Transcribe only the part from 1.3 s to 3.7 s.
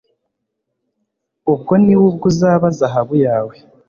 ubwo ni we ubwe uzaba zahabu yawe